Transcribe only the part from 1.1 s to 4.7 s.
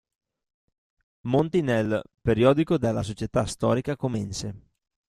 Monti nel "Periodico della Società storica comense".